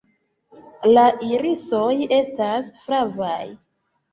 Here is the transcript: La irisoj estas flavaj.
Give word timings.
La 0.93 1.03
irisoj 1.27 1.91
estas 2.17 2.73
flavaj. 2.87 3.41